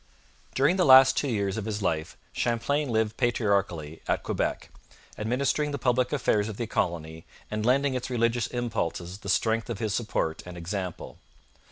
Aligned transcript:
During 0.55 0.77
the 0.77 0.83
last 0.83 1.15
two 1.15 1.27
years 1.27 1.57
of 1.57 1.65
his 1.65 1.83
life 1.83 2.17
Champlain 2.33 2.89
lived 2.89 3.17
patriarchally 3.17 4.01
at 4.07 4.23
Quebec, 4.23 4.71
administering 5.15 5.69
the 5.69 5.77
public 5.77 6.11
affairs 6.11 6.49
of 6.49 6.57
the 6.57 6.65
colony 6.65 7.23
and 7.51 7.63
lending 7.63 7.93
its 7.93 8.09
religious 8.09 8.47
impulses 8.47 9.19
the 9.19 9.29
strength 9.29 9.69
of 9.69 9.77
his 9.77 9.93
support 9.93 10.41
and 10.43 10.57
example. 10.57 11.19